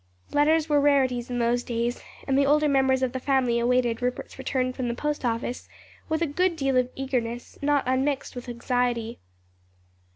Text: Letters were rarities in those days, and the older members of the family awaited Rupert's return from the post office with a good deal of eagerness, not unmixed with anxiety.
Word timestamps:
Letters 0.31 0.67
were 0.67 0.81
rarities 0.81 1.29
in 1.29 1.37
those 1.37 1.61
days, 1.61 2.01
and 2.27 2.35
the 2.35 2.47
older 2.47 2.67
members 2.67 3.03
of 3.03 3.11
the 3.11 3.19
family 3.19 3.59
awaited 3.59 4.01
Rupert's 4.01 4.39
return 4.39 4.73
from 4.73 4.87
the 4.87 4.95
post 4.95 5.23
office 5.23 5.69
with 6.09 6.23
a 6.23 6.25
good 6.25 6.55
deal 6.55 6.75
of 6.77 6.89
eagerness, 6.95 7.59
not 7.61 7.83
unmixed 7.85 8.35
with 8.35 8.49
anxiety. 8.49 9.19